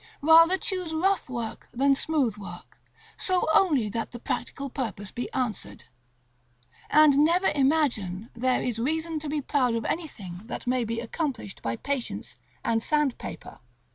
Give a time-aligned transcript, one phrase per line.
[0.23, 2.79] Rather choose rough work than smooth work,
[3.19, 5.83] so only that the practical purpose be answered,
[6.89, 11.61] and never imagine there is reason to be proud of anything that may be accomplished
[11.61, 13.59] by patience and sandpaper.